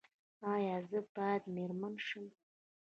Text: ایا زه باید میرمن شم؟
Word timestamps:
ایا 0.53 0.77
زه 0.89 0.99
باید 1.15 1.43
میرمن 1.55 1.95
شم؟ 2.07 2.25